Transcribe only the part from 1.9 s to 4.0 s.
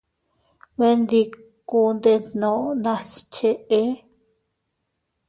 ddeetdoo nas chee.